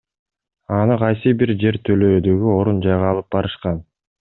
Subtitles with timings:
[0.77, 3.81] Аны кайсы бир жер төлөөдөгү орун жайга алып барышкан.